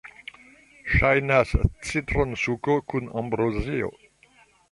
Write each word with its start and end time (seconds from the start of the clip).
Ŝajnas 0.93 1.51
citronsuko 1.89 2.77
kun 2.93 3.13
ambrozio. 3.23 3.93